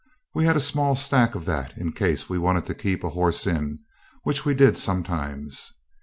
We 0.33 0.45
had 0.45 0.55
a 0.55 0.59
small 0.59 0.95
stack 0.95 1.35
of 1.35 1.45
that 1.45 1.77
in 1.77 1.91
case 1.91 2.27
we 2.27 2.39
wanted 2.39 2.65
to 2.65 2.73
keep 2.73 3.03
a 3.03 3.09
horse 3.11 3.45
in 3.45 3.81
which 4.23 4.45
we 4.45 4.55
did 4.55 4.75
sometimes. 4.75 5.73